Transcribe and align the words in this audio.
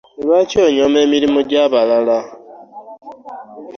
Lwaki 0.25 0.57
onyooma 0.67 0.97
emirimu 1.05 1.39
gya 1.49 1.63
balala. 1.73 2.19